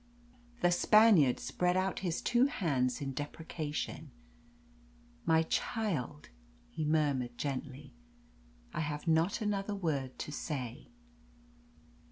The 0.61 0.71
Spaniard 0.71 1.39
spread 1.39 1.77
out 1.77 1.99
his 1.99 2.23
two 2.23 2.47
hands 2.47 3.01
in 3.01 3.13
deprecation. 3.13 4.09
"My 5.27 5.43
child," 5.43 6.29
he 6.71 6.83
murmured 6.83 7.37
gently, 7.37 7.93
"I 8.73 8.79
have 8.79 9.07
not 9.07 9.41
another 9.41 9.75
word 9.75 10.17
to 10.17 10.31
say." 10.31 10.87